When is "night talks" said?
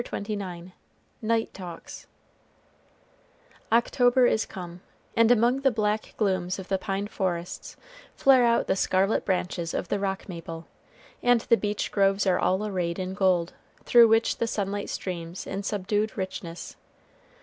1.21-2.07